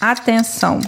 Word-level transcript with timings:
Atenção. 0.00 0.78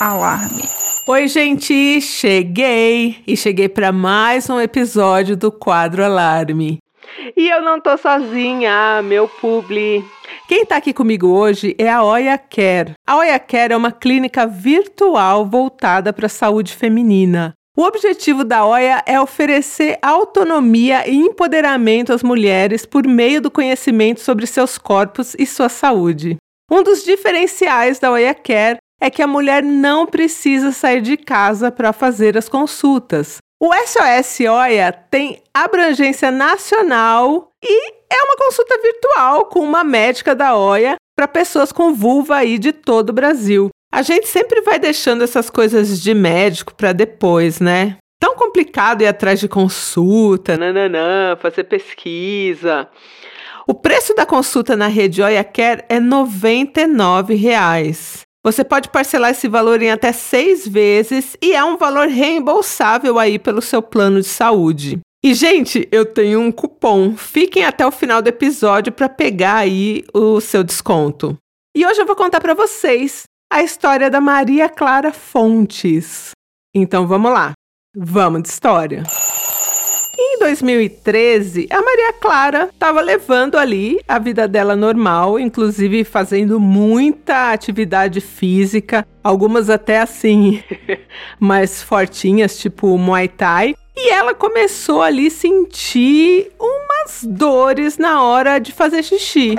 Alarme. 0.00 0.64
Oi, 1.06 1.28
gente, 1.28 2.00
cheguei 2.00 3.22
e 3.24 3.36
cheguei 3.36 3.68
para 3.68 3.92
mais 3.92 4.50
um 4.50 4.60
episódio 4.60 5.36
do 5.36 5.52
quadro 5.52 6.04
Alarme. 6.04 6.78
E 7.36 7.48
eu 7.48 7.62
não 7.62 7.80
tô 7.80 7.96
sozinha, 7.96 9.00
meu 9.02 9.28
publi. 9.28 10.04
Quem 10.48 10.62
está 10.62 10.76
aqui 10.76 10.92
comigo 10.92 11.28
hoje 11.28 11.76
é 11.78 11.88
a 11.88 12.02
Oya 12.02 12.36
Care. 12.36 12.94
A 13.06 13.18
Oya 13.18 13.38
Care 13.38 13.72
é 13.72 13.76
uma 13.76 13.92
clínica 13.92 14.44
virtual 14.44 15.46
voltada 15.46 16.12
para 16.12 16.26
a 16.26 16.30
saúde 16.30 16.74
feminina. 16.74 17.54
O 17.76 17.82
objetivo 17.82 18.42
da 18.42 18.66
OIA 18.66 19.04
é 19.06 19.20
oferecer 19.20 20.00
autonomia 20.02 21.08
e 21.08 21.14
empoderamento 21.14 22.12
às 22.12 22.24
mulheres 22.24 22.84
por 22.84 23.06
meio 23.06 23.40
do 23.40 23.52
conhecimento 23.52 24.20
sobre 24.20 24.48
seus 24.48 24.76
corpos 24.76 25.36
e 25.38 25.46
sua 25.46 25.68
saúde. 25.68 26.38
Um 26.70 26.82
dos 26.82 27.02
diferenciais 27.02 27.98
da 27.98 28.10
OIA 28.10 28.34
Care 28.34 28.78
é 29.00 29.08
que 29.08 29.22
a 29.22 29.26
mulher 29.26 29.62
não 29.62 30.06
precisa 30.06 30.70
sair 30.70 31.00
de 31.00 31.16
casa 31.16 31.72
para 31.72 31.94
fazer 31.94 32.36
as 32.36 32.48
consultas. 32.48 33.38
O 33.60 33.72
SOS 33.74 34.40
OIA 34.40 34.92
tem 34.92 35.42
abrangência 35.52 36.30
nacional 36.30 37.50
e 37.64 37.90
é 37.90 38.22
uma 38.22 38.36
consulta 38.36 38.78
virtual 38.80 39.46
com 39.46 39.60
uma 39.60 39.82
médica 39.82 40.34
da 40.34 40.56
OIA 40.56 40.96
para 41.16 41.26
pessoas 41.26 41.72
com 41.72 41.94
vulva 41.94 42.36
aí 42.36 42.58
de 42.58 42.72
todo 42.72 43.10
o 43.10 43.14
Brasil. 43.14 43.70
A 43.90 44.02
gente 44.02 44.28
sempre 44.28 44.60
vai 44.60 44.78
deixando 44.78 45.24
essas 45.24 45.48
coisas 45.48 46.00
de 46.00 46.12
médico 46.12 46.74
para 46.74 46.92
depois, 46.92 47.58
né? 47.60 47.96
Tão 48.20 48.36
complicado 48.36 49.02
ir 49.02 49.06
atrás 49.06 49.40
de 49.40 49.48
consulta, 49.48 50.56
nananã, 50.56 51.36
fazer 51.36 51.64
pesquisa. 51.64 52.88
O 53.68 53.74
preço 53.74 54.14
da 54.14 54.24
consulta 54.24 54.74
na 54.74 54.86
rede 54.86 55.20
Oia 55.20 55.44
Care 55.44 55.84
é 55.90 55.96
R$ 55.96 56.00
99,00. 56.00 58.22
Você 58.42 58.64
pode 58.64 58.88
parcelar 58.88 59.32
esse 59.32 59.46
valor 59.46 59.82
em 59.82 59.90
até 59.90 60.10
seis 60.10 60.66
vezes 60.66 61.36
e 61.42 61.54
é 61.54 61.62
um 61.62 61.76
valor 61.76 62.08
reembolsável 62.08 63.18
aí 63.18 63.38
pelo 63.38 63.60
seu 63.60 63.82
plano 63.82 64.22
de 64.22 64.26
saúde. 64.26 64.98
E, 65.22 65.34
gente, 65.34 65.86
eu 65.92 66.06
tenho 66.06 66.40
um 66.40 66.50
cupom. 66.50 67.14
Fiquem 67.14 67.66
até 67.66 67.86
o 67.86 67.90
final 67.90 68.22
do 68.22 68.28
episódio 68.28 68.90
para 68.90 69.06
pegar 69.06 69.56
aí 69.56 70.02
o 70.14 70.40
seu 70.40 70.64
desconto. 70.64 71.36
E 71.76 71.84
hoje 71.84 72.00
eu 72.00 72.06
vou 72.06 72.16
contar 72.16 72.40
para 72.40 72.54
vocês 72.54 73.24
a 73.52 73.62
história 73.62 74.08
da 74.08 74.18
Maria 74.18 74.70
Clara 74.70 75.12
Fontes. 75.12 76.30
Então 76.74 77.06
vamos 77.06 77.32
lá. 77.32 77.52
Vamos 77.94 78.44
de 78.44 78.48
história. 78.48 79.02
Em 80.20 80.36
2013, 80.40 81.68
a 81.70 81.80
Maria 81.80 82.12
Clara 82.14 82.68
estava 82.72 83.00
levando 83.00 83.56
ali 83.56 84.00
a 84.08 84.18
vida 84.18 84.48
dela 84.48 84.74
normal, 84.74 85.38
inclusive 85.38 86.02
fazendo 86.02 86.58
muita 86.58 87.52
atividade 87.52 88.20
física, 88.20 89.06
algumas 89.22 89.70
até 89.70 90.00
assim, 90.00 90.60
mais 91.38 91.84
fortinhas, 91.84 92.58
tipo 92.58 92.98
Muay 92.98 93.28
Thai. 93.28 93.76
E 93.96 94.10
ela 94.10 94.34
começou 94.34 95.02
ali 95.02 95.28
a 95.28 95.30
sentir 95.30 96.50
umas 96.58 97.22
dores 97.22 97.96
na 97.96 98.20
hora 98.20 98.58
de 98.58 98.72
fazer 98.72 99.04
xixi 99.04 99.54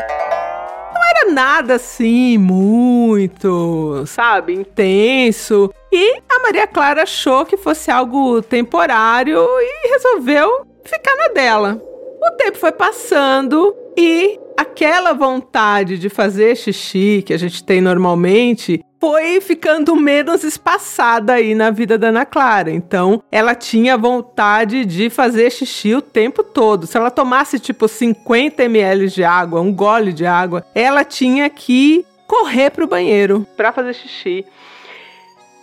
era 1.10 1.32
nada 1.32 1.76
assim 1.76 2.38
muito, 2.38 4.04
sabe, 4.06 4.54
intenso. 4.54 5.74
E 5.92 6.22
a 6.30 6.40
Maria 6.42 6.68
Clara 6.68 7.04
achou 7.04 7.46
que 7.46 7.58
fosse 7.58 7.90
algo 7.90 8.42
temporário 8.42 9.40
e 9.40 9.90
resolveu 9.90 10.68
ficar 10.84 11.16
na 11.16 11.28
dela. 11.30 11.82
O 12.22 12.32
tempo 12.38 12.58
foi 12.58 12.72
passando 12.72 13.76
e 13.98 14.40
aquela 14.58 15.14
vontade 15.14 15.98
de 15.98 16.10
fazer 16.10 16.56
xixi 16.56 17.24
que 17.26 17.34
a 17.34 17.38
gente 17.38 17.64
tem 17.64 17.82
normalmente 17.82 18.84
foi 19.00 19.40
ficando 19.40 19.96
menos 19.96 20.44
espaçada 20.44 21.34
aí 21.34 21.56
na 21.56 21.72
vida 21.72 21.98
da 21.98 22.10
Ana 22.10 22.26
Clara. 22.26 22.70
Então, 22.70 23.24
ela 23.32 23.56
tinha 23.56 23.98
vontade 23.98 24.84
de 24.86 25.10
fazer 25.10 25.50
xixi 25.50 25.96
o 25.96 26.02
tempo 26.02 26.44
todo. 26.44 26.86
Se 26.86 26.98
ela 26.98 27.10
tomasse 27.10 27.60
tipo 27.60 27.88
50 27.88 28.64
ml 28.64 29.08
de 29.08 29.24
água, 29.24 29.62
um 29.62 29.74
gole 29.74 30.12
de 30.12 30.26
água, 30.26 30.66
ela 30.76 31.06
tinha 31.06 31.50
que 31.50 32.06
correr 32.28 32.70
para 32.72 32.84
o 32.84 32.88
banheiro 32.88 33.48
para 33.56 33.72
fazer 33.72 33.94
xixi. 33.94 34.46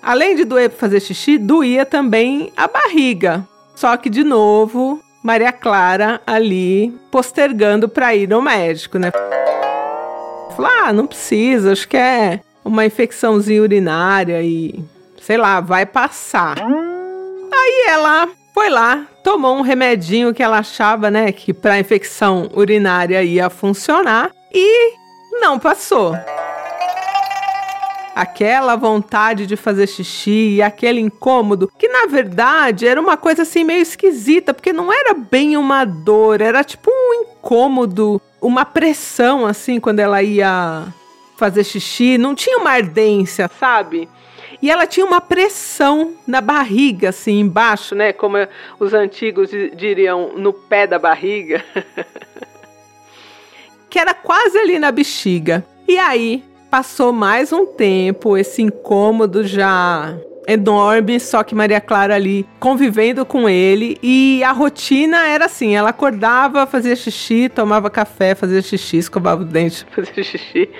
Além 0.02 0.34
de 0.34 0.44
doer 0.44 0.70
para 0.70 0.78
fazer 0.78 1.00
xixi, 1.00 1.36
doía 1.36 1.84
também 1.84 2.52
a 2.56 2.66
barriga. 2.66 3.46
Só 3.74 3.94
que 3.98 4.08
de 4.08 4.24
novo, 4.24 5.00
Maria 5.22 5.52
Clara 5.52 6.22
ali 6.26 6.96
postergando 7.10 7.88
para 7.88 8.14
ir 8.14 8.32
ao 8.32 8.40
médico, 8.40 8.98
né? 8.98 9.10
Falou: 10.56 10.70
"Ah, 10.80 10.92
não 10.92 11.06
precisa, 11.06 11.72
acho 11.72 11.86
que 11.86 11.96
é 11.96 12.40
uma 12.66 12.84
infecçãozinha 12.84 13.62
urinária 13.62 14.42
e, 14.42 14.84
sei 15.22 15.36
lá, 15.36 15.60
vai 15.60 15.86
passar. 15.86 16.56
Aí 16.60 17.84
ela 17.88 18.28
foi 18.52 18.68
lá, 18.68 19.06
tomou 19.22 19.56
um 19.56 19.60
remedinho 19.60 20.34
que 20.34 20.42
ela 20.42 20.58
achava, 20.58 21.10
né, 21.10 21.30
que 21.30 21.54
para 21.54 21.78
infecção 21.78 22.50
urinária 22.52 23.22
ia 23.22 23.48
funcionar 23.48 24.32
e 24.52 24.94
não 25.40 25.58
passou. 25.58 26.16
Aquela 28.14 28.74
vontade 28.76 29.46
de 29.46 29.56
fazer 29.56 29.86
xixi 29.86 30.54
e 30.54 30.62
aquele 30.62 31.00
incômodo, 31.00 31.70
que 31.78 31.86
na 31.86 32.06
verdade 32.06 32.88
era 32.88 33.00
uma 33.00 33.16
coisa 33.16 33.42
assim 33.42 33.62
meio 33.62 33.82
esquisita, 33.82 34.52
porque 34.54 34.72
não 34.72 34.92
era 34.92 35.14
bem 35.14 35.56
uma 35.56 35.84
dor, 35.84 36.40
era 36.40 36.64
tipo 36.64 36.90
um 36.90 37.22
incômodo, 37.22 38.20
uma 38.40 38.64
pressão 38.64 39.46
assim 39.46 39.78
quando 39.78 40.00
ela 40.00 40.22
ia 40.22 40.86
fazer 41.36 41.64
xixi, 41.64 42.18
não 42.18 42.34
tinha 42.34 42.58
uma 42.58 42.70
ardência, 42.70 43.50
sabe? 43.60 44.08
E 44.60 44.70
ela 44.70 44.86
tinha 44.86 45.04
uma 45.04 45.20
pressão 45.20 46.14
na 46.26 46.40
barriga, 46.40 47.10
assim, 47.10 47.40
embaixo, 47.40 47.94
né? 47.94 48.12
Como 48.12 48.36
os 48.80 48.94
antigos 48.94 49.50
diriam, 49.76 50.32
no 50.36 50.52
pé 50.52 50.86
da 50.86 50.98
barriga. 50.98 51.62
que 53.90 53.98
era 53.98 54.14
quase 54.14 54.58
ali 54.58 54.78
na 54.78 54.90
bexiga. 54.90 55.64
E 55.86 55.98
aí, 55.98 56.42
passou 56.70 57.12
mais 57.12 57.52
um 57.52 57.66
tempo, 57.66 58.36
esse 58.36 58.62
incômodo 58.62 59.44
já 59.44 60.16
enorme, 60.48 61.18
só 61.18 61.42
que 61.42 61.54
Maria 61.54 61.80
Clara 61.80 62.14
ali 62.14 62.46
convivendo 62.60 63.26
com 63.26 63.48
ele 63.48 63.98
e 64.00 64.44
a 64.44 64.52
rotina 64.52 65.26
era 65.26 65.46
assim, 65.46 65.74
ela 65.74 65.90
acordava, 65.90 66.64
fazia 66.66 66.94
xixi, 66.94 67.48
tomava 67.48 67.90
café, 67.90 68.32
fazia 68.32 68.62
xixi, 68.62 68.98
escovava 68.98 69.42
o 69.42 69.44
dente, 69.44 69.84
fazia 69.90 70.22
xixi 70.22 70.70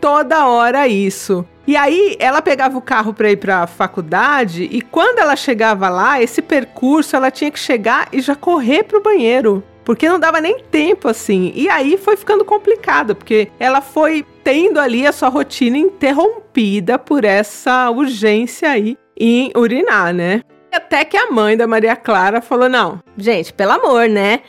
toda 0.00 0.46
hora 0.46 0.88
isso. 0.88 1.46
E 1.66 1.76
aí 1.76 2.16
ela 2.18 2.42
pegava 2.42 2.76
o 2.76 2.82
carro 2.82 3.12
para 3.12 3.30
ir 3.30 3.36
para 3.36 3.62
a 3.62 3.66
faculdade 3.66 4.64
e 4.64 4.80
quando 4.80 5.18
ela 5.18 5.36
chegava 5.36 5.88
lá, 5.88 6.20
esse 6.20 6.42
percurso 6.42 7.14
ela 7.14 7.30
tinha 7.30 7.50
que 7.50 7.58
chegar 7.58 8.08
e 8.12 8.20
já 8.20 8.34
correr 8.34 8.82
para 8.84 8.98
o 8.98 9.02
banheiro. 9.02 9.62
Porque 9.84 10.08
não 10.08 10.20
dava 10.20 10.40
nem 10.40 10.58
tempo 10.58 11.08
assim. 11.08 11.52
E 11.54 11.68
aí 11.68 11.96
foi 11.96 12.16
ficando 12.16 12.44
complicado, 12.44 13.14
porque 13.14 13.50
ela 13.58 13.80
foi 13.80 14.24
tendo 14.44 14.78
ali 14.78 15.06
a 15.06 15.12
sua 15.12 15.28
rotina 15.28 15.78
interrompida 15.78 16.98
por 16.98 17.24
essa 17.24 17.90
urgência 17.90 18.70
aí 18.70 18.96
em 19.18 19.50
urinar, 19.56 20.12
né? 20.14 20.42
Até 20.72 21.04
que 21.04 21.16
a 21.16 21.30
mãe 21.30 21.56
da 21.56 21.66
Maria 21.66 21.96
Clara 21.96 22.40
falou: 22.40 22.68
não, 22.68 23.00
gente, 23.16 23.52
pelo 23.52 23.72
amor, 23.72 24.08
né? 24.08 24.40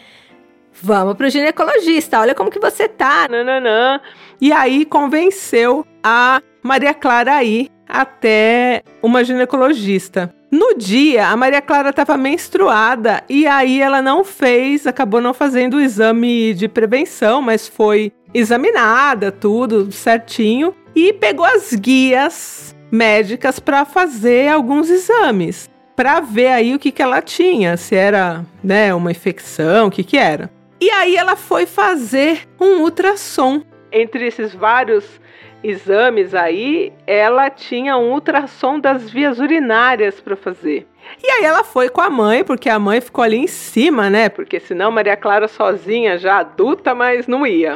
Vamos 0.84 1.16
pro 1.16 1.30
ginecologista, 1.30 2.20
olha 2.20 2.34
como 2.34 2.50
que 2.50 2.60
você 2.60 2.88
tá. 2.88 3.28
Nananã. 3.30 4.02
E 4.42 4.52
aí 4.52 4.86
convenceu 4.86 5.86
a 6.04 6.42
Maria 6.64 6.96
Clara 6.96 7.36
a 7.36 7.44
ir 7.44 7.70
até 7.88 8.82
uma 9.04 9.24
ginecologista. 9.24 10.34
No 10.52 10.74
dia, 10.76 11.28
a 11.28 11.38
Maria 11.38 11.62
Clara 11.62 11.92
estava 11.92 12.18
menstruada 12.18 13.24
e 13.30 13.46
aí 13.46 13.80
ela 13.80 14.02
não 14.02 14.24
fez, 14.24 14.88
acabou 14.88 15.22
não 15.22 15.34
fazendo 15.34 15.76
o 15.76 15.80
exame 15.80 16.56
de 16.56 16.68
prevenção, 16.68 17.42
mas 17.42 17.68
foi 17.68 18.12
examinada, 18.34 19.32
tudo 19.32 19.92
certinho, 19.92 20.76
e 20.96 21.14
pegou 21.14 21.46
as 21.46 21.74
guias 21.74 22.76
médicas 22.92 23.60
para 23.60 23.86
fazer 23.86 24.50
alguns 24.50 24.90
exames, 24.90 25.70
para 25.96 26.20
ver 26.20 26.48
aí 26.48 26.74
o 26.74 26.80
que, 26.80 26.92
que 26.92 27.02
ela 27.02 27.22
tinha, 27.22 27.78
se 27.78 27.96
era 27.96 28.44
né, 28.64 28.94
uma 28.94 29.12
infecção, 29.12 29.88
o 29.88 29.92
que, 29.92 30.04
que 30.04 30.18
era. 30.18 30.50
E 30.82 30.90
aí 30.90 31.16
ela 31.16 31.36
foi 31.36 31.68
fazer 31.68 32.50
um 32.60 32.82
ultrassom. 32.82 33.62
Entre 33.92 34.26
esses 34.26 34.54
vários 34.56 35.20
exames 35.64 36.34
aí, 36.34 36.92
ela 37.06 37.50
tinha 37.50 37.98
um 37.98 38.12
ultrassom 38.12 38.80
das 38.80 39.10
vias 39.10 39.40
urinárias 39.40 40.20
para 40.20 40.36
fazer. 40.36 40.88
E 41.24 41.30
aí 41.30 41.44
ela 41.44 41.64
foi 41.64 41.90
com 41.90 42.02
a 42.02 42.10
mãe, 42.10 42.44
porque 42.44 42.70
a 42.70 42.80
mãe 42.80 43.02
ficou 43.02 43.24
ali 43.24 43.38
em 43.38 43.48
cima, 43.48 44.10
né? 44.10 44.30
Porque 44.30 44.60
senão 44.60 44.92
Maria 44.92 45.18
Clara 45.18 45.48
sozinha, 45.48 46.18
já 46.18 46.38
adulta, 46.40 46.96
mas 46.96 47.28
não 47.28 47.46
ia. 47.46 47.76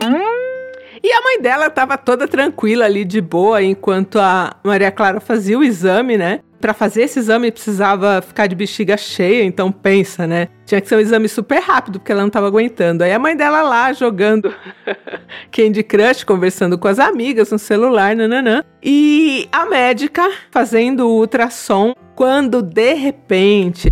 E 1.04 1.12
a 1.12 1.22
mãe 1.22 1.42
dela 1.42 1.70
tava 1.70 1.98
toda 1.98 2.28
tranquila 2.28 2.86
ali, 2.86 3.04
de 3.04 3.20
boa, 3.20 3.62
enquanto 3.62 4.20
a 4.20 4.56
Maria 4.64 4.92
Clara 4.92 5.20
fazia 5.20 5.58
o 5.58 5.64
exame, 5.64 6.18
né? 6.18 6.40
Para 6.60 6.74
fazer 6.74 7.04
esse 7.04 7.20
exame 7.20 7.52
precisava 7.52 8.22
ficar 8.22 8.48
de 8.48 8.56
bexiga 8.56 8.98
cheia, 8.98 9.44
então 9.44 9.72
pensa, 9.72 10.26
né? 10.26 10.48
Tinha 10.66 10.82
que 10.82 10.88
ser 10.88 10.96
um 10.96 11.00
exame 11.00 11.28
super 11.28 11.60
rápido, 11.60 12.00
porque 12.00 12.12
ela 12.12 12.22
não 12.22 12.30
tava 12.30 12.48
aguentando. 12.48 13.04
Aí 13.04 13.12
a 13.12 13.20
mãe 13.20 13.36
dela 13.36 13.62
lá 13.62 13.92
jogando 13.94 14.54
Candy 15.52 15.84
Crush, 15.84 16.24
conversando 16.24 16.78
com 16.78 16.88
as 16.88 16.98
amigas 16.98 17.52
no 17.52 17.60
celular, 17.60 18.16
nananã. 18.16 18.64
E 18.82 19.48
a 19.52 19.66
médica 19.66 20.32
fazendo 20.50 21.08
o 21.08 21.20
ultrassom, 21.20 21.94
quando 22.16 22.62
de 22.62 22.94
repente. 22.94 23.90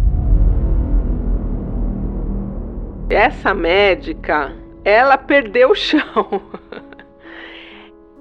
Essa 3.10 3.54
médica, 3.54 4.52
ela 4.84 5.18
perdeu 5.18 5.72
o 5.72 5.76
chão. 5.76 6.42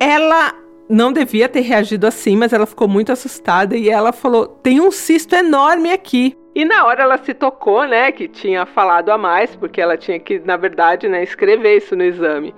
ela 0.02 0.52
não 0.88 1.12
devia 1.12 1.49
ter 1.49 1.60
reagido 1.60 2.06
assim, 2.06 2.37
mas 2.37 2.52
ela 2.52 2.66
ficou 2.66 2.88
muito 2.88 3.12
assustada 3.12 3.76
e 3.76 3.88
ela 3.88 4.12
falou: 4.12 4.46
tem 4.46 4.81
um 4.81 4.90
cisto 4.90 5.34
enorme 5.34 5.93
aqui. 5.93 6.37
E 6.54 6.66
na 6.66 6.84
hora 6.84 7.04
ela 7.04 7.16
se 7.16 7.32
tocou, 7.32 7.87
né, 7.87 8.12
que 8.12 8.28
tinha 8.28 8.66
falado 8.66 9.10
a 9.10 9.16
mais, 9.16 9.56
porque 9.56 9.81
ela 9.81 9.96
tinha 9.96 10.19
que, 10.19 10.38
na 10.40 10.56
verdade, 10.56 11.08
né, 11.08 11.22
escrever 11.22 11.78
isso 11.78 11.96
no 11.96 12.04
exame. 12.04 12.54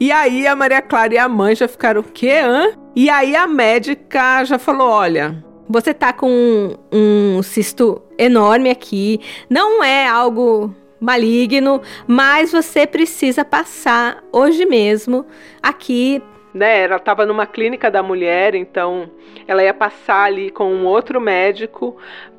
E 0.00 0.10
aí 0.10 0.46
a 0.46 0.56
Maria 0.56 0.80
Clara 0.80 1.12
e 1.12 1.18
a 1.18 1.28
mãe 1.28 1.54
já 1.54 1.68
ficaram, 1.68 2.00
o 2.00 2.04
quê, 2.04 2.40
hã? 2.42 2.72
E 2.96 3.10
aí 3.10 3.36
a 3.36 3.46
médica 3.46 4.44
já 4.44 4.58
falou, 4.58 4.88
olha... 4.88 5.44
Você 5.66 5.94
tá 5.94 6.12
com 6.12 6.28
um, 6.28 7.38
um 7.38 7.42
cisto 7.42 8.02
enorme 8.18 8.68
aqui, 8.68 9.18
não 9.48 9.82
é 9.82 10.06
algo 10.06 10.74
maligno, 11.00 11.80
mas 12.06 12.52
você 12.52 12.86
precisa 12.86 13.46
passar 13.46 14.22
hoje 14.30 14.66
mesmo 14.66 15.24
aqui 15.62 16.22
né? 16.54 16.82
Ela 16.82 16.96
estava 16.96 17.26
numa 17.26 17.46
clínica 17.46 17.90
da 17.90 18.02
mulher, 18.02 18.54
então 18.54 19.10
ela 19.46 19.62
ia 19.62 19.74
passar 19.74 20.24
ali 20.24 20.50
com 20.50 20.72
um 20.72 20.86
outro 20.86 21.20
médico 21.20 21.96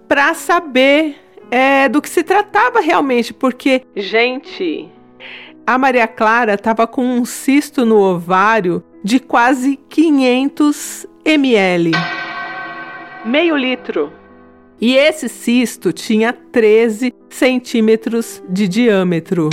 para 0.08 0.34
saber 0.34 1.18
é, 1.52 1.90
do 1.90 2.02
que 2.02 2.10
se 2.10 2.24
tratava 2.24 2.80
realmente, 2.80 3.34
porque, 3.34 3.84
gente, 3.96 4.90
a 5.68 5.78
Maria 5.78 6.08
Clara 6.08 6.54
estava 6.54 6.88
com 6.88 7.04
um 7.04 7.26
cisto 7.26 7.86
no 7.86 7.98
ovário 7.98 8.84
de 9.04 9.20
quase 9.20 9.78
500 9.90 11.06
ml. 11.26 11.92
Meio 13.26 13.56
litro. 13.56 14.12
E 14.80 14.96
esse 14.96 15.30
cisto 15.30 15.94
tinha 15.94 16.34
13 16.34 17.14
centímetros 17.30 18.44
de 18.48 18.68
diâmetro. 18.68 19.50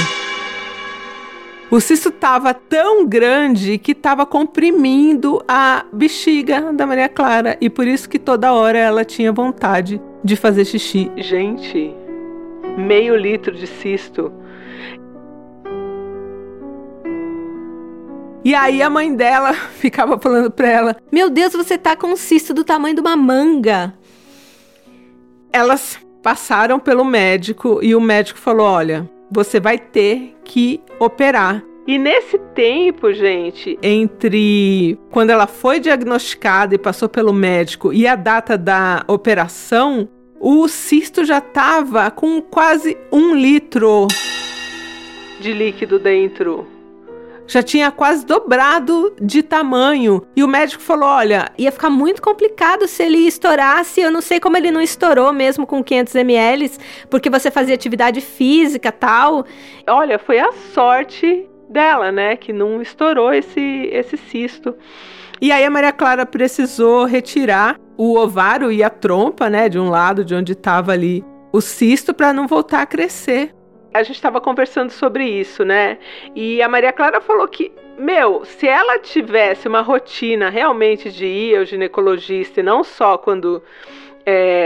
O 1.73 1.81
cisto 1.81 2.11
estava 2.11 2.53
tão 2.53 3.07
grande 3.07 3.79
que 3.79 3.93
estava 3.93 4.27
comprimindo 4.27 5.43
a 5.49 5.87
bexiga 5.91 6.71
da 6.71 6.87
Maria 6.87 7.09
Clara 7.09 7.57
e 7.63 7.71
por 7.71 7.89
isso 7.89 8.11
que 8.11 8.19
toda 8.19 8.53
hora 8.53 8.77
ela 8.77 9.07
tinha 9.07 9.33
vontade 9.33 9.99
de 10.23 10.37
fazer 10.37 10.67
xixi. 10.67 11.11
Gente, 11.17 11.95
meio 12.77 13.17
litro 13.17 13.55
de 13.55 13.67
cisto. 13.67 14.31
E 18.45 18.55
aí 18.55 18.83
a 18.83 18.91
mãe 18.91 19.17
dela 19.17 19.55
ficava 19.81 20.19
falando 20.19 20.51
para 20.51 20.69
ela: 20.69 20.97
"Meu 21.11 21.31
Deus, 21.31 21.55
você 21.55 21.79
tá 21.79 21.97
com 21.97 22.09
um 22.09 22.17
cisto 22.17 22.53
do 22.53 22.65
tamanho 22.65 22.97
de 22.97 23.01
uma 23.01 23.17
manga". 23.17 23.95
Elas 25.51 25.99
passaram 26.23 26.79
pelo 26.79 27.03
médico 27.03 27.81
e 27.83 27.95
o 27.95 28.01
médico 28.01 28.39
falou: 28.39 28.67
"Olha, 28.67 29.09
você 29.33 29.59
vai 29.59 29.79
ter 29.79 30.37
que 30.45 30.81
operar. 30.99 31.65
E 31.87 31.99
nesse 31.99 32.39
tempo, 32.55 33.13
gente, 33.13 33.77
entre 33.83 34.97
quando 35.11 35.31
ela 35.31 35.49
foi 35.49 35.81
diagnosticada 35.81 36.75
e 36.75 36.79
passou 36.79 37.09
pelo 37.09 37.33
médico 37.33 37.93
e 37.93 38.07
a 38.07 38.15
data 38.15 38.57
da 38.57 39.05
operação, 39.09 40.09
o 40.39 40.69
cisto 40.69 41.25
já 41.25 41.39
estava 41.39 42.11
com 42.11 42.41
quase 42.41 42.97
um 43.11 43.35
litro 43.35 44.07
de 45.41 45.53
líquido 45.53 45.99
dentro 45.99 46.72
já 47.47 47.63
tinha 47.63 47.91
quase 47.91 48.25
dobrado 48.25 49.15
de 49.21 49.43
tamanho. 49.43 50.23
E 50.37 50.43
o 50.43 50.49
médico 50.49 50.83
falou: 50.83 51.09
olha, 51.09 51.51
ia 51.59 51.73
ficar 51.73 51.91
muito 51.91 52.23
complicado 52.23 52.87
se 52.87 53.03
ele 53.03 53.19
estourasse. 53.19 54.01
Eu 54.01 54.11
não 54.11 54.21
sei 54.21 54.41
como 54.41 54.57
ele 54.57 54.71
não 54.71 54.81
estourou 54.81 55.33
mesmo 55.33 55.67
com 55.67 55.83
500 55.83 56.15
ml, 56.15 56.71
porque 57.11 57.31
você 57.31 57.51
fazia 57.51 57.75
atividade 57.75 58.21
física 58.21 58.91
tal. 58.91 59.45
Olha, 59.89 60.19
foi 60.19 60.39
a 60.39 60.53
sorte 60.73 61.49
dela, 61.69 62.13
né, 62.13 62.37
que 62.37 62.53
não 62.53 62.83
estourou 62.83 63.33
esse, 63.33 63.89
esse 63.93 64.17
cisto. 64.17 64.75
E 65.41 65.51
aí 65.51 65.65
a 65.65 65.71
Maria 65.71 65.93
Clara 65.93 66.25
precisou 66.25 67.05
retirar 67.05 67.77
o 67.97 68.17
ovário 68.17 68.71
e 68.71 68.83
a 68.83 68.91
trompa, 68.91 69.49
né, 69.51 69.69
de 69.69 69.79
um 69.79 69.89
lado 69.89 70.25
de 70.25 70.35
onde 70.35 70.53
estava 70.53 70.93
ali 70.93 71.25
o 71.53 71.61
cisto 71.61 72.15
para 72.15 72.33
não 72.33 72.47
voltar 72.47 72.83
a 72.83 72.87
crescer 72.87 73.55
a 73.93 74.03
gente 74.03 74.17
estava 74.17 74.41
conversando 74.41 74.91
sobre 74.91 75.25
isso, 75.25 75.65
né? 75.65 75.99
E 76.35 76.63
a 76.63 76.69
Maria 76.69 76.93
Clara 76.93 77.21
falou 77.21 77.47
que, 77.47 77.73
meu, 77.99 78.45
se 78.45 78.67
ela 78.67 78.99
tivesse 78.99 79.69
uma 79.69 79.83
rotina 79.83 80.49
realmente 80.49 81.11
de 81.11 81.27
ir 81.27 81.59
ao 81.59 81.65
ginecologista 81.65 82.61
e 82.61 82.63
não 82.63 82.83
só 82.83 83.19
quando 83.19 83.63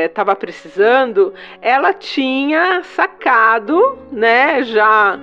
estava 0.05 0.33
é, 0.33 0.35
precisando, 0.35 1.33
ela 1.63 1.93
tinha 1.93 2.83
sacado, 2.83 3.99
né, 4.13 4.63
já 4.63 5.19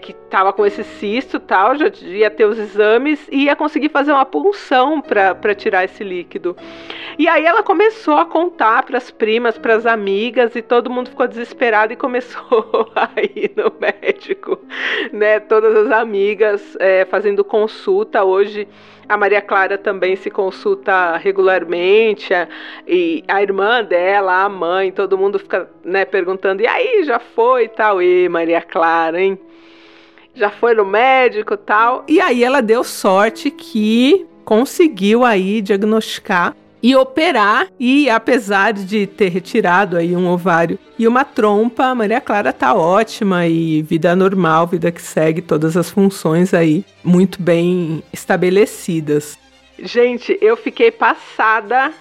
que 0.00 0.12
estava 0.12 0.52
com 0.52 0.66
esse 0.66 0.82
cisto 0.82 1.38
tal, 1.38 1.76
já 1.76 1.90
ia 2.02 2.30
ter 2.30 2.44
os 2.44 2.58
exames 2.58 3.28
e 3.30 3.44
ia 3.44 3.54
conseguir 3.54 3.90
fazer 3.90 4.12
uma 4.12 4.24
punção 4.24 5.00
para 5.00 5.54
tirar 5.54 5.84
esse 5.84 6.02
líquido. 6.02 6.56
E 7.18 7.28
aí 7.28 7.44
ela 7.44 7.62
começou 7.62 8.16
a 8.16 8.24
contar 8.24 8.82
para 8.84 8.96
as 8.96 9.10
primas, 9.10 9.58
para 9.58 9.74
as 9.74 9.86
amigas 9.86 10.56
e 10.56 10.62
todo 10.62 10.90
mundo 10.90 11.10
ficou 11.10 11.28
desesperado 11.28 11.92
e 11.92 11.96
começou 11.96 12.90
a 12.96 13.10
ir 13.20 13.52
no 13.56 13.72
médico, 13.78 14.58
né? 15.12 15.38
Todas 15.38 15.76
as 15.76 15.90
amigas 15.90 16.76
é, 16.80 17.04
fazendo 17.04 17.44
consulta 17.44 18.24
hoje. 18.24 18.66
A 19.08 19.16
Maria 19.16 19.42
Clara 19.42 19.76
também 19.76 20.14
se 20.14 20.30
consulta 20.30 21.16
regularmente, 21.16 22.32
e 22.86 23.24
a 23.26 23.42
irmã 23.42 23.82
dela, 23.82 24.44
a 24.44 24.48
mãe, 24.48 24.92
todo 24.92 25.18
mundo 25.18 25.36
fica 25.36 25.68
né, 25.84 26.04
perguntando: 26.04 26.62
e 26.62 26.66
aí, 26.68 27.02
já 27.02 27.18
foi 27.18 27.64
e 27.64 27.68
tal? 27.68 28.00
E 28.00 28.28
Maria 28.28 28.62
Clara, 28.62 29.20
hein? 29.20 29.36
Já 30.34 30.50
foi 30.50 30.74
no 30.74 30.84
médico 30.84 31.56
tal. 31.56 32.04
E 32.08 32.20
aí 32.20 32.42
ela 32.42 32.60
deu 32.60 32.84
sorte 32.84 33.50
que 33.50 34.26
conseguiu 34.44 35.24
aí 35.24 35.60
diagnosticar 35.60 36.56
e 36.82 36.96
operar. 36.96 37.68
E 37.78 38.08
apesar 38.08 38.72
de 38.72 39.06
ter 39.06 39.28
retirado 39.28 39.96
aí 39.96 40.16
um 40.16 40.28
ovário 40.28 40.78
e 40.98 41.06
uma 41.06 41.24
trompa, 41.24 41.86
a 41.86 41.94
Maria 41.94 42.20
Clara 42.20 42.52
tá 42.52 42.74
ótima 42.74 43.46
e 43.46 43.82
vida 43.82 44.14
normal, 44.16 44.66
vida 44.66 44.90
que 44.90 45.02
segue 45.02 45.42
todas 45.42 45.76
as 45.76 45.90
funções 45.90 46.54
aí 46.54 46.84
muito 47.04 47.40
bem 47.42 48.02
estabelecidas. 48.12 49.38
Gente, 49.78 50.36
eu 50.40 50.56
fiquei 50.56 50.90
passada 50.90 51.92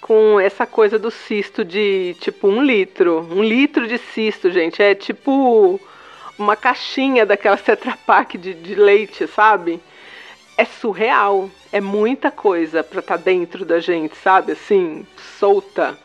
com 0.00 0.38
essa 0.38 0.66
coisa 0.66 0.98
do 0.98 1.10
cisto 1.10 1.64
de 1.64 2.14
tipo 2.20 2.48
um 2.48 2.62
litro. 2.62 3.26
Um 3.30 3.42
litro 3.42 3.86
de 3.86 3.96
cisto, 3.96 4.50
gente. 4.50 4.82
É 4.82 4.94
tipo 4.94 5.80
uma 6.38 6.56
caixinha 6.56 7.24
daquela 7.24 7.56
Tetra 7.56 7.96
Pak 8.06 8.36
de, 8.38 8.54
de 8.54 8.74
leite, 8.74 9.26
sabe? 9.26 9.80
É 10.56 10.64
surreal. 10.64 11.50
É 11.72 11.80
muita 11.80 12.30
coisa 12.30 12.84
pra 12.84 13.00
estar 13.00 13.16
tá 13.16 13.22
dentro 13.22 13.64
da 13.64 13.80
gente, 13.80 14.14
sabe? 14.16 14.52
Assim, 14.52 15.06
solta. 15.38 15.98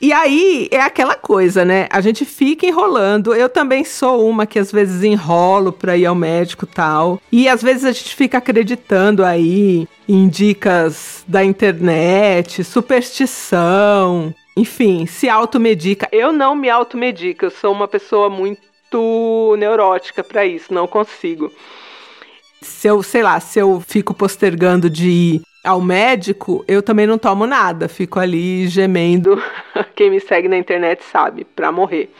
E 0.00 0.12
aí 0.12 0.68
é 0.70 0.80
aquela 0.80 1.14
coisa, 1.14 1.64
né? 1.64 1.88
A 1.90 2.02
gente 2.02 2.24
fica 2.24 2.66
enrolando. 2.66 3.34
Eu 3.34 3.48
também 3.48 3.82
sou 3.82 4.28
uma 4.28 4.46
que 4.46 4.58
às 4.58 4.70
vezes 4.70 5.02
enrolo 5.02 5.72
pra 5.72 5.96
ir 5.96 6.04
ao 6.04 6.14
médico 6.14 6.66
tal. 6.66 7.20
E 7.32 7.48
às 7.48 7.62
vezes 7.62 7.84
a 7.84 7.92
gente 7.92 8.14
fica 8.14 8.38
acreditando 8.38 9.24
aí 9.24 9.88
em 10.06 10.28
dicas 10.28 11.24
da 11.26 11.42
internet, 11.42 12.62
superstição. 12.62 14.34
Enfim, 14.54 15.06
se 15.06 15.28
automedica. 15.28 16.08
Eu 16.12 16.32
não 16.32 16.54
me 16.54 16.68
automedico, 16.68 17.46
eu 17.46 17.50
sou 17.50 17.72
uma 17.72 17.88
pessoa 17.88 18.28
muito 18.28 18.60
muito 18.96 19.56
neurótica 19.58 20.24
para 20.24 20.44
isso, 20.44 20.72
não 20.72 20.86
consigo. 20.86 21.52
Se 22.60 22.88
eu, 22.88 23.02
sei 23.02 23.22
lá, 23.22 23.38
se 23.38 23.58
eu 23.58 23.82
fico 23.86 24.14
postergando 24.14 24.88
de 24.88 25.08
ir 25.08 25.42
ao 25.62 25.80
médico, 25.80 26.64
eu 26.66 26.82
também 26.82 27.06
não 27.06 27.18
tomo 27.18 27.46
nada, 27.46 27.88
fico 27.88 28.18
ali 28.18 28.66
gemendo. 28.66 29.40
Quem 29.94 30.10
me 30.10 30.20
segue 30.20 30.48
na 30.48 30.56
internet 30.56 31.04
sabe, 31.04 31.44
para 31.44 31.70
morrer. 31.70 32.10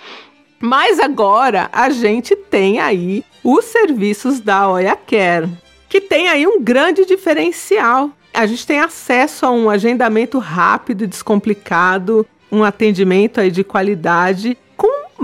Mas 0.60 0.98
agora 1.00 1.68
a 1.72 1.90
gente 1.90 2.34
tem 2.34 2.80
aí 2.80 3.24
os 3.42 3.64
serviços 3.64 4.40
da 4.40 4.68
Oia 4.68 4.96
Care, 4.96 5.48
que 5.88 6.00
tem 6.00 6.28
aí 6.28 6.46
um 6.46 6.62
grande 6.62 7.04
diferencial. 7.04 8.10
A 8.32 8.46
gente 8.46 8.66
tem 8.66 8.80
acesso 8.80 9.46
a 9.46 9.50
um 9.50 9.70
agendamento 9.70 10.38
rápido 10.38 11.04
e 11.04 11.06
descomplicado, 11.06 12.26
um 12.50 12.62
atendimento 12.62 13.40
aí 13.40 13.50
de 13.50 13.64
qualidade 13.64 14.56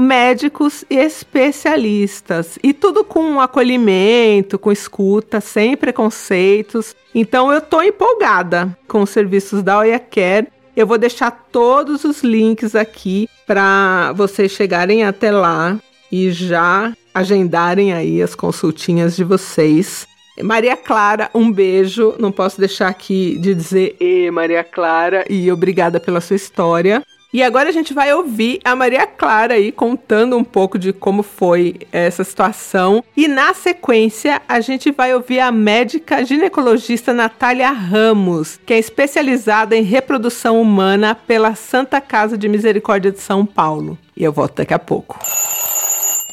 médicos 0.02 0.84
e 0.90 0.96
especialistas. 0.96 2.58
E 2.62 2.72
tudo 2.72 3.04
com 3.04 3.40
acolhimento, 3.40 4.58
com 4.58 4.72
escuta, 4.72 5.40
sem 5.40 5.76
preconceitos. 5.76 6.94
Então 7.14 7.52
eu 7.52 7.60
tô 7.60 7.80
empolgada 7.80 8.76
com 8.88 9.02
os 9.02 9.10
serviços 9.10 9.62
da 9.62 9.78
Oia 9.78 9.98
Care. 9.98 10.48
Eu 10.76 10.86
vou 10.86 10.98
deixar 10.98 11.30
todos 11.52 12.04
os 12.04 12.22
links 12.22 12.74
aqui 12.74 13.28
para 13.46 14.12
vocês 14.12 14.52
chegarem 14.52 15.04
até 15.04 15.30
lá 15.30 15.78
e 16.10 16.30
já 16.30 16.92
agendarem 17.14 17.92
aí 17.92 18.22
as 18.22 18.34
consultinhas 18.34 19.14
de 19.14 19.24
vocês. 19.24 20.06
Maria 20.42 20.76
Clara, 20.76 21.30
um 21.34 21.52
beijo. 21.52 22.14
Não 22.18 22.32
posso 22.32 22.58
deixar 22.58 22.88
aqui 22.88 23.36
de 23.38 23.54
dizer 23.54 23.96
e 24.00 24.30
Maria 24.30 24.64
Clara 24.64 25.24
e 25.28 25.52
obrigada 25.52 26.00
pela 26.00 26.20
sua 26.20 26.36
história. 26.36 27.02
E 27.34 27.42
agora 27.42 27.70
a 27.70 27.72
gente 27.72 27.94
vai 27.94 28.12
ouvir 28.12 28.60
a 28.62 28.76
Maria 28.76 29.06
Clara 29.06 29.54
aí 29.54 29.72
contando 29.72 30.36
um 30.36 30.44
pouco 30.44 30.78
de 30.78 30.92
como 30.92 31.22
foi 31.22 31.76
essa 31.90 32.22
situação. 32.24 33.02
E 33.16 33.26
na 33.26 33.54
sequência, 33.54 34.42
a 34.46 34.60
gente 34.60 34.90
vai 34.90 35.14
ouvir 35.14 35.40
a 35.40 35.50
médica 35.50 36.22
ginecologista 36.26 37.14
Natália 37.14 37.70
Ramos, 37.70 38.60
que 38.66 38.74
é 38.74 38.78
especializada 38.78 39.74
em 39.74 39.82
reprodução 39.82 40.60
humana 40.60 41.14
pela 41.14 41.54
Santa 41.54 42.02
Casa 42.02 42.36
de 42.36 42.50
Misericórdia 42.50 43.10
de 43.10 43.20
São 43.20 43.46
Paulo. 43.46 43.96
E 44.14 44.22
eu 44.22 44.30
volto 44.30 44.56
daqui 44.56 44.74
a 44.74 44.78
pouco. 44.78 45.18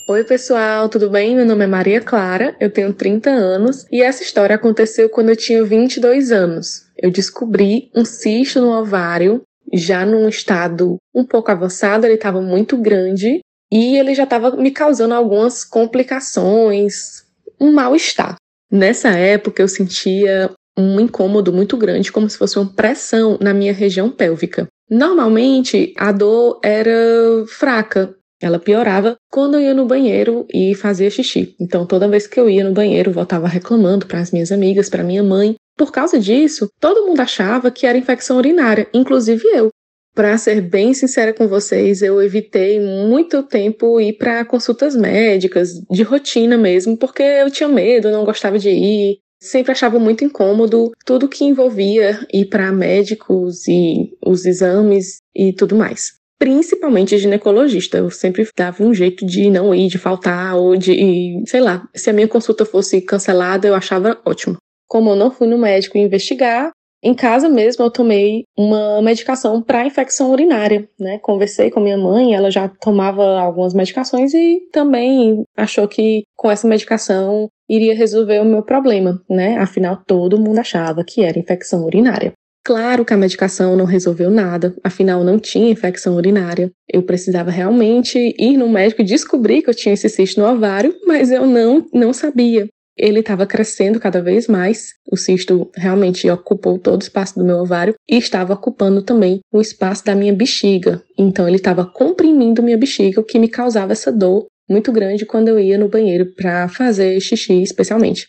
Oi, 0.10 0.26
pessoal, 0.26 0.90
tudo 0.90 1.10
bem? 1.10 1.34
Meu 1.34 1.46
nome 1.46 1.64
é 1.64 1.68
Maria 1.68 2.02
Clara, 2.02 2.58
eu 2.60 2.70
tenho 2.70 2.92
30 2.92 3.30
anos 3.30 3.86
e 3.90 4.02
essa 4.02 4.22
história 4.22 4.56
aconteceu 4.56 5.08
quando 5.08 5.30
eu 5.30 5.36
tinha 5.38 5.64
22 5.64 6.32
anos. 6.32 6.90
Eu 6.98 7.10
descobri 7.10 7.90
um 7.96 8.04
cisto 8.04 8.60
no 8.60 8.72
ovário, 8.72 9.44
já 9.74 10.06
num 10.06 10.28
estado 10.28 10.98
um 11.14 11.26
pouco 11.26 11.52
avançado, 11.52 12.06
ele 12.06 12.16
estava 12.16 12.42
muito 12.42 12.78
grande 12.78 13.40
e 13.72 13.98
ele 13.98 14.16
já 14.16 14.24
estava 14.24 14.52
me 14.56 14.72
causando 14.72 15.14
algumas 15.14 15.64
complicações, 15.64 17.24
um 17.60 17.72
mal-estar. 17.72 18.36
Nessa 18.72 19.10
época 19.10 19.62
eu 19.62 19.68
sentia 19.68 20.52
um 20.78 21.00
incômodo 21.00 21.52
muito 21.52 21.76
grande, 21.76 22.12
como 22.12 22.30
se 22.30 22.38
fosse 22.38 22.58
uma 22.58 22.74
pressão 22.74 23.38
na 23.42 23.54
minha 23.54 23.74
região 23.74 24.10
pélvica. 24.10 24.68
Normalmente 24.90 25.94
a 25.98 26.12
dor 26.12 26.60
era 26.64 27.46
fraca, 27.48 28.16
ela 28.42 28.58
piorava 28.58 29.18
quando 29.30 29.56
eu 29.56 29.62
ia 29.62 29.74
no 29.74 29.86
banheiro 29.86 30.46
e 30.54 30.74
fazia 30.74 31.10
xixi. 31.10 31.56
Então, 31.60 31.86
toda 31.86 32.08
vez 32.08 32.26
que 32.26 32.40
eu 32.40 32.50
ia 32.50 32.64
no 32.64 32.74
banheiro, 32.74 33.12
voltava 33.12 33.48
reclamando 33.48 34.06
para 34.06 34.20
as 34.20 34.32
minhas 34.32 34.52
amigas, 34.52 34.90
para 34.90 35.04
minha 35.04 35.22
mãe. 35.22 35.56
Por 35.80 35.94
causa 35.94 36.20
disso, 36.20 36.70
todo 36.78 37.08
mundo 37.08 37.22
achava 37.22 37.72
que 37.72 37.88
era 37.88 37.98
infecção 37.98 38.36
urinária, 38.36 38.90
inclusive 38.94 39.48
eu. 39.48 39.70
Para 40.14 40.38
ser 40.38 40.60
bem 40.60 40.94
sincera 40.94 41.34
com 41.34 41.48
vocês, 41.48 42.02
eu 42.02 42.22
evitei 42.22 42.82
muito 42.82 43.42
tempo 43.44 43.98
ir 44.02 44.18
para 44.18 44.44
consultas 44.44 44.94
médicas, 44.94 45.70
de 45.90 46.04
rotina 46.04 46.58
mesmo, 46.58 46.98
porque 46.98 47.24
eu 47.24 47.50
tinha 47.50 47.70
medo, 47.70 48.12
não 48.12 48.26
gostava 48.26 48.60
de 48.60 48.70
ir. 48.70 49.20
Sempre 49.42 49.72
achava 49.72 49.98
muito 49.98 50.26
incômodo 50.26 50.92
tudo 51.06 51.30
que 51.30 51.46
envolvia 51.46 52.28
ir 52.34 52.48
para 52.48 52.74
médicos 52.74 53.66
e 53.66 54.12
os 54.26 54.46
exames 54.46 55.20
e 55.34 55.54
tudo 55.54 55.78
mais 55.78 56.20
principalmente 56.38 57.18
ginecologista. 57.18 57.98
Eu 57.98 58.10
sempre 58.10 58.48
dava 58.56 58.82
um 58.82 58.94
jeito 58.94 59.26
de 59.26 59.50
não 59.50 59.76
ir, 59.76 59.90
de 59.90 59.98
faltar, 59.98 60.56
ou 60.56 60.78
de, 60.78 61.44
sei 61.46 61.60
lá, 61.60 61.86
se 61.94 62.10
a 62.10 62.14
minha 62.14 62.30
consulta 62.30 62.64
fosse 62.64 63.02
cancelada, 63.02 63.68
eu 63.68 63.76
achava 63.76 64.18
ótimo. 64.26 64.58
Como 64.90 65.12
eu 65.12 65.16
não 65.16 65.32
fui 65.32 65.48
no 65.48 65.58
médico 65.58 65.98
investigar, 65.98 66.72
em 67.02 67.14
casa 67.14 67.48
mesmo 67.48 67.86
eu 67.86 67.92
tomei 67.92 68.44
uma 68.58 69.02
medicação 69.02 69.62
para 69.62 69.86
infecção 69.86 70.32
urinária, 70.32 70.90
né? 71.00 71.18
Conversei 71.20 71.72
com 71.72 71.80
minha 71.80 71.98
mãe, 71.98 72.34
ela 72.34 72.52
já 72.52 72.68
tomava 72.68 73.40
algumas 73.40 73.74
medicações 73.74 74.34
e 74.34 74.60
também 74.72 75.44
achou 75.56 75.88
que 75.88 76.24
com 76.36 76.52
essa 76.52 76.68
medicação 76.68 77.48
iria 77.70 77.96
resolver 77.96 78.40
o 78.42 78.46
meu 78.46 78.64
problema, 78.64 79.22
né? 79.30 79.58
Afinal, 79.58 80.04
todo 80.06 80.40
mundo 80.40 80.60
achava 80.60 81.04
que 81.06 81.24
era 81.24 81.40
infecção 81.40 81.86
urinária. 81.86 82.34
Claro 82.66 83.06
que 83.06 83.14
a 83.14 83.18
medicação 83.18 83.78
não 83.78 83.86
resolveu 83.86 84.30
nada, 84.30 84.76
afinal 84.84 85.24
não 85.24 85.40
tinha 85.40 85.72
infecção 85.72 86.16
urinária. 86.16 86.70
Eu 86.92 87.02
precisava 87.04 87.50
realmente 87.50 88.36
ir 88.38 88.58
no 88.58 88.68
médico 88.68 89.02
e 89.02 89.06
descobrir 89.06 89.62
que 89.62 89.70
eu 89.70 89.74
tinha 89.74 89.94
esse 89.94 90.10
cisto 90.10 90.42
no 90.42 90.48
ovário, 90.52 90.94
mas 91.08 91.32
eu 91.32 91.46
não, 91.46 91.86
não 91.94 92.12
sabia. 92.12 92.68
Ele 93.00 93.22
estava 93.22 93.48
crescendo 93.48 93.98
cada 93.98 94.22
vez 94.22 94.46
mais, 94.46 94.90
o 95.10 95.16
cisto 95.16 95.72
realmente 95.74 96.30
ocupou 96.30 96.78
todo 96.78 97.00
o 97.00 97.04
espaço 97.04 97.40
do 97.40 97.46
meu 97.46 97.60
ovário 97.60 97.96
e 98.10 98.18
estava 98.18 98.54
ocupando 98.54 99.02
também 99.02 99.40
o 99.54 99.62
espaço 99.62 100.04
da 100.04 100.14
minha 100.14 100.34
bexiga. 100.34 101.02
Então 101.18 101.48
ele 101.48 101.56
estava 101.56 101.86
comprimindo 101.86 102.62
minha 102.62 102.78
bexiga, 102.78 103.22
o 103.22 103.24
que 103.24 103.40
me 103.40 103.48
causava 103.48 103.94
essa 103.94 104.12
dor 104.12 104.48
muito 104.70 104.92
grande 104.92 105.26
quando 105.26 105.48
eu 105.48 105.58
ia 105.58 105.78
no 105.78 105.88
banheiro 105.88 106.34
para 106.36 106.68
fazer 106.68 107.20
xixi, 107.22 107.64
especialmente. 107.64 108.28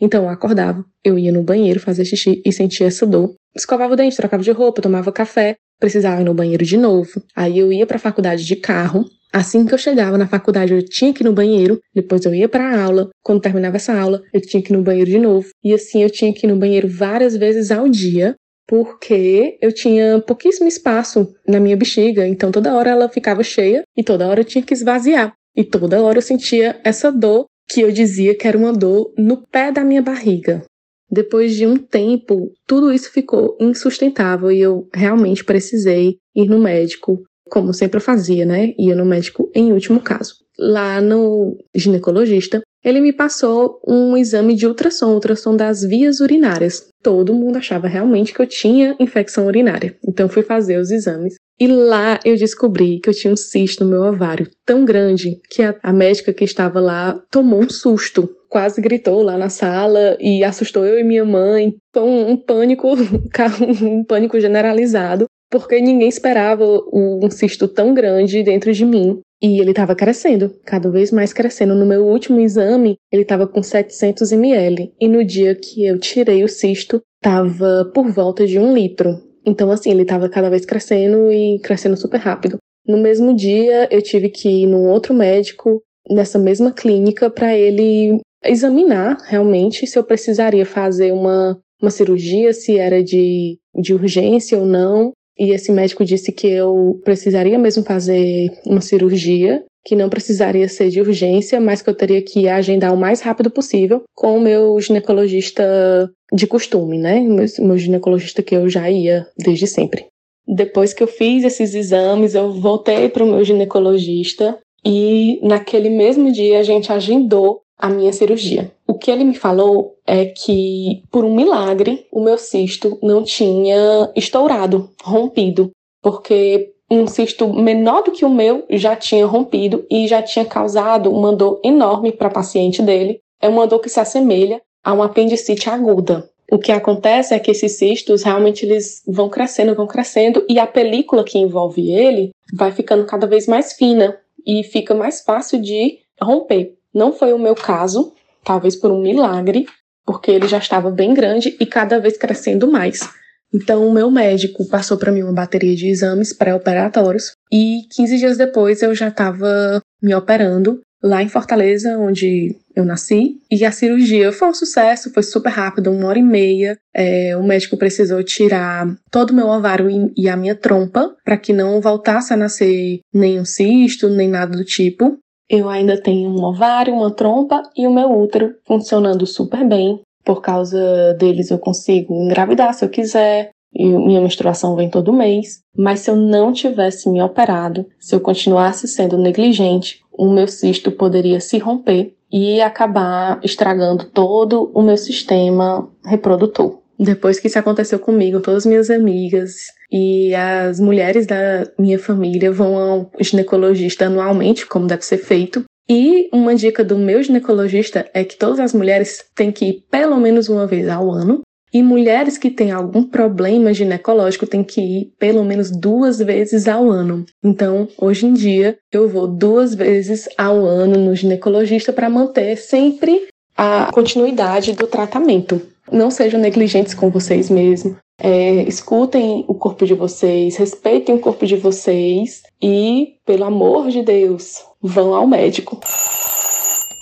Então 0.00 0.24
eu 0.24 0.28
acordava, 0.30 0.82
eu 1.04 1.18
ia 1.18 1.30
no 1.30 1.42
banheiro 1.42 1.78
fazer 1.78 2.04
xixi 2.04 2.42
e 2.44 2.52
sentia 2.52 2.86
essa 2.86 3.06
dor. 3.06 3.34
Escovava 3.54 3.92
o 3.92 3.96
dente, 3.96 4.16
trocava 4.16 4.42
de 4.42 4.50
roupa, 4.50 4.82
tomava 4.82 5.12
café, 5.12 5.56
precisava 5.78 6.20
ir 6.20 6.24
no 6.24 6.34
banheiro 6.34 6.64
de 6.64 6.76
novo. 6.76 7.22
Aí 7.34 7.58
eu 7.58 7.72
ia 7.72 7.86
para 7.86 7.96
a 7.96 8.00
faculdade 8.00 8.44
de 8.44 8.56
carro. 8.56 9.04
Assim 9.32 9.66
que 9.66 9.74
eu 9.74 9.78
chegava 9.78 10.16
na 10.16 10.26
faculdade, 10.26 10.72
eu 10.72 10.82
tinha 10.82 11.12
que 11.12 11.22
ir 11.22 11.26
no 11.26 11.32
banheiro, 11.32 11.80
depois 11.94 12.24
eu 12.24 12.34
ia 12.34 12.48
para 12.48 12.64
a 12.68 12.84
aula. 12.84 13.10
Quando 13.22 13.40
terminava 13.40 13.76
essa 13.76 13.92
aula, 13.98 14.22
eu 14.32 14.40
tinha 14.40 14.62
que 14.62 14.72
ir 14.72 14.76
no 14.76 14.82
banheiro 14.82 15.10
de 15.10 15.18
novo. 15.18 15.48
E 15.62 15.74
assim 15.74 16.02
eu 16.02 16.10
tinha 16.10 16.32
que 16.32 16.46
ir 16.46 16.50
no 16.50 16.56
banheiro 16.56 16.88
várias 16.88 17.36
vezes 17.36 17.70
ao 17.70 17.88
dia, 17.88 18.34
porque 18.66 19.58
eu 19.60 19.72
tinha 19.72 20.20
pouquíssimo 20.20 20.66
espaço 20.66 21.34
na 21.46 21.60
minha 21.60 21.76
bexiga, 21.76 22.26
então 22.26 22.50
toda 22.50 22.74
hora 22.74 22.90
ela 22.90 23.08
ficava 23.08 23.42
cheia 23.42 23.82
e 23.96 24.02
toda 24.02 24.26
hora 24.26 24.40
eu 24.40 24.44
tinha 24.44 24.64
que 24.64 24.74
esvaziar. 24.74 25.32
E 25.56 25.64
toda 25.64 26.02
hora 26.02 26.18
eu 26.18 26.22
sentia 26.22 26.80
essa 26.84 27.10
dor 27.10 27.46
que 27.68 27.80
eu 27.80 27.90
dizia 27.90 28.36
que 28.36 28.46
era 28.46 28.58
uma 28.58 28.72
dor 28.72 29.12
no 29.16 29.46
pé 29.46 29.72
da 29.72 29.84
minha 29.84 30.02
barriga. 30.02 30.64
Depois 31.10 31.54
de 31.54 31.66
um 31.66 31.76
tempo, 31.76 32.52
tudo 32.66 32.92
isso 32.92 33.12
ficou 33.12 33.56
insustentável 33.60 34.50
e 34.50 34.60
eu 34.60 34.88
realmente 34.92 35.44
precisei 35.44 36.16
ir 36.34 36.48
no 36.48 36.58
médico, 36.58 37.22
como 37.50 37.72
sempre 37.72 37.98
eu 37.98 38.02
fazia, 38.02 38.44
né? 38.44 38.74
Ia 38.78 38.94
no 38.94 39.04
médico 39.04 39.50
em 39.54 39.72
último 39.72 40.00
caso. 40.00 40.34
Lá 40.58 41.00
no 41.00 41.56
ginecologista, 41.74 42.62
ele 42.84 43.00
me 43.00 43.12
passou 43.12 43.80
um 43.86 44.16
exame 44.16 44.54
de 44.54 44.66
ultrassom, 44.66 45.12
ultrassom 45.12 45.56
das 45.56 45.82
vias 45.82 46.20
urinárias. 46.20 46.88
Todo 47.02 47.34
mundo 47.34 47.56
achava 47.56 47.88
realmente 47.88 48.32
que 48.32 48.40
eu 48.40 48.46
tinha 48.46 48.96
infecção 48.98 49.46
urinária. 49.46 49.96
Então 50.06 50.28
fui 50.28 50.42
fazer 50.42 50.78
os 50.78 50.90
exames 50.90 51.34
e 51.58 51.66
lá 51.66 52.20
eu 52.22 52.36
descobri 52.36 53.00
que 53.00 53.08
eu 53.08 53.14
tinha 53.14 53.32
um 53.32 53.36
cisto 53.36 53.82
no 53.82 53.90
meu 53.90 54.02
ovário 54.02 54.46
tão 54.64 54.84
grande 54.84 55.40
que 55.50 55.62
a, 55.62 55.74
a 55.82 55.92
médica 55.92 56.32
que 56.32 56.44
estava 56.44 56.78
lá 56.80 57.18
tomou 57.30 57.60
um 57.60 57.68
susto, 57.70 58.28
quase 58.48 58.80
gritou 58.80 59.22
lá 59.22 59.38
na 59.38 59.48
sala 59.48 60.18
e 60.20 60.44
assustou 60.44 60.84
eu 60.84 60.98
e 60.98 61.04
minha 61.04 61.24
mãe. 61.24 61.74
Foi 61.94 62.02
um, 62.02 62.30
um 62.32 62.36
pânico, 62.36 62.88
um 63.82 64.04
pânico 64.04 64.38
generalizado, 64.38 65.26
porque 65.50 65.80
ninguém 65.80 66.08
esperava 66.08 66.64
um 66.92 67.30
cisto 67.30 67.68
tão 67.68 67.94
grande 67.94 68.42
dentro 68.42 68.72
de 68.72 68.84
mim. 68.84 69.20
E 69.42 69.60
ele 69.60 69.70
estava 69.70 69.94
crescendo, 69.94 70.50
cada 70.64 70.90
vez 70.90 71.12
mais 71.12 71.32
crescendo. 71.32 71.74
No 71.74 71.84
meu 71.84 72.06
último 72.06 72.40
exame, 72.40 72.96
ele 73.12 73.22
estava 73.22 73.46
com 73.46 73.62
700 73.62 74.32
ml. 74.32 74.92
E 74.98 75.08
no 75.08 75.22
dia 75.24 75.54
que 75.54 75.84
eu 75.84 75.98
tirei 75.98 76.42
o 76.42 76.48
cisto, 76.48 77.02
estava 77.22 77.90
por 77.94 78.10
volta 78.10 78.46
de 78.46 78.58
um 78.58 78.72
litro. 78.72 79.20
Então, 79.44 79.70
assim, 79.70 79.90
ele 79.90 80.02
estava 80.02 80.28
cada 80.28 80.48
vez 80.48 80.64
crescendo 80.64 81.30
e 81.30 81.60
crescendo 81.60 81.96
super 81.96 82.18
rápido. 82.18 82.56
No 82.86 82.98
mesmo 82.98 83.34
dia, 83.34 83.88
eu 83.90 84.00
tive 84.00 84.28
que 84.30 84.48
ir 84.48 84.66
num 84.66 84.88
outro 84.88 85.12
médico 85.12 85.82
nessa 86.08 86.38
mesma 86.38 86.72
clínica 86.72 87.28
para 87.28 87.56
ele 87.56 88.20
examinar 88.44 89.18
realmente 89.26 89.86
se 89.86 89.98
eu 89.98 90.04
precisaria 90.04 90.64
fazer 90.64 91.12
uma, 91.12 91.58
uma 91.82 91.90
cirurgia, 91.90 92.52
se 92.52 92.78
era 92.78 93.02
de, 93.02 93.58
de 93.74 93.92
urgência 93.92 94.58
ou 94.58 94.64
não. 94.64 95.12
E 95.38 95.50
esse 95.50 95.70
médico 95.70 96.04
disse 96.04 96.32
que 96.32 96.46
eu 96.46 97.00
precisaria 97.04 97.58
mesmo 97.58 97.82
fazer 97.82 98.50
uma 98.66 98.80
cirurgia, 98.80 99.62
que 99.84 99.94
não 99.94 100.08
precisaria 100.08 100.68
ser 100.68 100.88
de 100.88 101.00
urgência, 101.00 101.60
mas 101.60 101.82
que 101.82 101.88
eu 101.88 101.94
teria 101.94 102.22
que 102.22 102.48
agendar 102.48 102.92
o 102.92 102.96
mais 102.96 103.20
rápido 103.20 103.50
possível 103.50 104.02
com 104.14 104.36
o 104.36 104.40
meu 104.40 104.80
ginecologista 104.80 106.10
de 106.32 106.46
costume, 106.46 106.98
né? 106.98 107.20
Meu, 107.20 107.78
ginecologista 107.78 108.42
que 108.42 108.56
eu 108.56 108.68
já 108.68 108.90
ia 108.90 109.26
desde 109.38 109.66
sempre. 109.66 110.06
Depois 110.48 110.92
que 110.92 111.02
eu 111.02 111.06
fiz 111.06 111.44
esses 111.44 111.74
exames, 111.74 112.34
eu 112.34 112.52
voltei 112.52 113.08
para 113.08 113.24
o 113.24 113.26
meu 113.26 113.44
ginecologista 113.44 114.58
e 114.84 115.38
naquele 115.42 115.90
mesmo 115.90 116.32
dia 116.32 116.60
a 116.60 116.62
gente 116.62 116.92
agendou 116.92 117.60
a 117.78 117.88
minha 117.88 118.12
cirurgia. 118.12 118.72
O 118.86 118.94
que 118.94 119.10
ele 119.10 119.24
me 119.24 119.34
falou 119.34 119.96
é 120.06 120.26
que, 120.26 121.02
por 121.10 121.24
um 121.24 121.34
milagre, 121.34 122.06
o 122.10 122.22
meu 122.22 122.38
cisto 122.38 122.98
não 123.02 123.22
tinha 123.22 124.10
estourado, 124.14 124.90
rompido, 125.02 125.70
porque 126.02 126.72
um 126.90 127.06
cisto 127.06 127.52
menor 127.52 128.02
do 128.02 128.12
que 128.12 128.24
o 128.24 128.30
meu 128.30 128.64
já 128.70 128.94
tinha 128.94 129.26
rompido 129.26 129.84
e 129.90 130.06
já 130.06 130.22
tinha 130.22 130.44
causado 130.44 131.12
uma 131.12 131.34
dor 131.34 131.60
enorme 131.64 132.12
para 132.12 132.28
a 132.28 132.32
paciente 132.32 132.80
dele. 132.80 133.20
É 133.40 133.48
uma 133.48 133.66
dor 133.66 133.80
que 133.80 133.88
se 133.88 134.00
assemelha 134.00 134.62
a 134.84 134.92
uma 134.92 135.06
apendicite 135.06 135.68
aguda. 135.68 136.30
O 136.50 136.58
que 136.58 136.70
acontece 136.70 137.34
é 137.34 137.40
que 137.40 137.50
esses 137.50 137.72
cistos 137.76 138.22
realmente 138.22 138.64
eles 138.64 139.02
vão 139.06 139.28
crescendo, 139.28 139.74
vão 139.74 139.86
crescendo 139.86 140.44
e 140.48 140.60
a 140.60 140.66
película 140.66 141.24
que 141.24 141.38
envolve 141.38 141.90
ele 141.90 142.30
vai 142.54 142.70
ficando 142.70 143.04
cada 143.04 143.26
vez 143.26 143.48
mais 143.48 143.72
fina 143.72 144.16
e 144.46 144.62
fica 144.62 144.94
mais 144.94 145.22
fácil 145.22 145.60
de 145.60 145.98
romper. 146.22 146.75
Não 146.96 147.12
foi 147.12 147.34
o 147.34 147.38
meu 147.38 147.54
caso, 147.54 148.14
talvez 148.42 148.74
por 148.74 148.90
um 148.90 149.02
milagre, 149.02 149.66
porque 150.06 150.30
ele 150.30 150.48
já 150.48 150.56
estava 150.56 150.90
bem 150.90 151.12
grande 151.12 151.54
e 151.60 151.66
cada 151.66 152.00
vez 152.00 152.16
crescendo 152.16 152.66
mais. 152.66 153.06
Então, 153.52 153.86
o 153.86 153.92
meu 153.92 154.10
médico 154.10 154.66
passou 154.66 154.96
para 154.96 155.12
mim 155.12 155.22
uma 155.22 155.34
bateria 155.34 155.76
de 155.76 155.88
exames 155.88 156.32
pré-operatórios 156.32 157.32
e 157.52 157.82
15 157.94 158.16
dias 158.16 158.38
depois 158.38 158.80
eu 158.80 158.94
já 158.94 159.08
estava 159.08 159.78
me 160.02 160.14
operando 160.14 160.80
lá 161.02 161.22
em 161.22 161.28
Fortaleza, 161.28 161.98
onde 161.98 162.56
eu 162.74 162.82
nasci. 162.82 163.36
E 163.50 163.62
a 163.66 163.70
cirurgia 163.70 164.32
foi 164.32 164.48
um 164.48 164.54
sucesso, 164.54 165.12
foi 165.12 165.22
super 165.22 165.50
rápido, 165.50 165.92
uma 165.92 166.08
hora 166.08 166.18
e 166.18 166.22
meia. 166.22 166.78
É, 166.94 167.36
o 167.36 167.42
médico 167.42 167.76
precisou 167.76 168.22
tirar 168.22 168.86
todo 169.10 169.30
o 169.30 169.34
meu 169.34 169.48
ovário 169.48 170.12
e 170.16 170.28
a 170.30 170.36
minha 170.36 170.54
trompa 170.54 171.14
para 171.22 171.36
que 171.36 171.52
não 171.52 171.78
voltasse 171.78 172.32
a 172.32 172.36
nascer 172.38 173.00
nenhum 173.12 173.44
cisto, 173.44 174.08
nem 174.08 174.28
nada 174.28 174.56
do 174.56 174.64
tipo. 174.64 175.18
Eu 175.48 175.68
ainda 175.68 176.00
tenho 176.00 176.30
um 176.30 176.44
ovário, 176.44 176.94
uma 176.94 177.10
trompa 177.10 177.62
e 177.76 177.86
o 177.86 177.92
meu 177.92 178.10
útero 178.10 178.54
funcionando 178.66 179.26
super 179.26 179.66
bem. 179.66 180.00
Por 180.24 180.40
causa 180.42 181.14
deles 181.14 181.50
eu 181.50 181.58
consigo 181.58 182.12
engravidar 182.12 182.74
se 182.74 182.84
eu 182.84 182.88
quiser, 182.88 183.50
e 183.72 183.84
minha 183.84 184.20
menstruação 184.20 184.74
vem 184.74 184.90
todo 184.90 185.12
mês. 185.12 185.60
Mas 185.76 186.00
se 186.00 186.10
eu 186.10 186.16
não 186.16 186.52
tivesse 186.52 187.08
me 187.08 187.22
operado, 187.22 187.86
se 188.00 188.14
eu 188.14 188.20
continuasse 188.20 188.88
sendo 188.88 189.18
negligente, 189.18 190.00
o 190.10 190.28
meu 190.30 190.48
cisto 190.48 190.90
poderia 190.90 191.40
se 191.40 191.58
romper 191.58 192.14
e 192.32 192.60
acabar 192.60 193.38
estragando 193.44 194.06
todo 194.06 194.70
o 194.74 194.82
meu 194.82 194.96
sistema 194.96 195.88
reprodutor. 196.04 196.80
Depois 196.98 197.38
que 197.38 197.46
isso 197.46 197.58
aconteceu 197.58 197.98
comigo, 197.98 198.40
todas 198.40 198.62
as 198.62 198.66
minhas 198.66 198.90
amigas 198.90 199.54
e 199.90 200.34
as 200.34 200.80
mulheres 200.80 201.26
da 201.26 201.68
minha 201.78 201.98
família 201.98 202.50
vão 202.50 202.76
ao 202.76 203.10
ginecologista 203.20 204.06
anualmente, 204.06 204.66
como 204.66 204.86
deve 204.86 205.04
ser 205.04 205.18
feito. 205.18 205.64
E 205.88 206.28
uma 206.32 206.54
dica 206.54 206.82
do 206.82 206.98
meu 206.98 207.22
ginecologista 207.22 208.08
é 208.12 208.24
que 208.24 208.36
todas 208.36 208.58
as 208.58 208.72
mulheres 208.72 209.24
têm 209.34 209.52
que 209.52 209.66
ir 209.66 209.84
pelo 209.90 210.18
menos 210.18 210.48
uma 210.48 210.66
vez 210.66 210.88
ao 210.88 211.10
ano 211.12 211.42
e 211.72 211.82
mulheres 211.82 212.38
que 212.38 212.50
têm 212.50 212.70
algum 212.70 213.02
problema 213.02 213.72
ginecológico 213.72 214.46
têm 214.46 214.64
que 214.64 214.80
ir 214.80 215.12
pelo 215.18 215.44
menos 215.44 215.70
duas 215.70 216.18
vezes 216.18 216.66
ao 216.66 216.90
ano. 216.90 217.26
Então, 217.44 217.86
hoje 217.98 218.26
em 218.26 218.32
dia, 218.32 218.78
eu 218.90 219.08
vou 219.08 219.26
duas 219.26 219.74
vezes 219.74 220.28
ao 220.38 220.64
ano 220.64 220.98
no 220.98 221.14
ginecologista 221.14 221.92
para 221.92 222.08
manter 222.08 222.56
sempre 222.56 223.28
a 223.56 223.90
continuidade 223.92 224.72
do 224.72 224.86
tratamento. 224.86 225.60
Não 225.90 226.10
sejam 226.10 226.40
negligentes 226.40 226.94
com 226.94 227.10
vocês 227.10 227.48
mesmos. 227.48 227.96
É, 228.18 228.62
escutem 228.62 229.44
o 229.46 229.54
corpo 229.54 229.86
de 229.86 229.94
vocês, 229.94 230.56
respeitem 230.56 231.14
o 231.14 231.20
corpo 231.20 231.46
de 231.46 231.56
vocês 231.56 232.42
e, 232.60 233.16
pelo 233.26 233.44
amor 233.44 233.88
de 233.88 234.02
Deus, 234.02 234.64
vão 234.80 235.14
ao 235.14 235.26
médico. 235.26 235.78